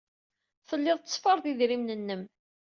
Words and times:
Telliḍ 0.67 0.97
tetteffreḍ 0.99 1.45
idrimen-nnem. 1.51 2.23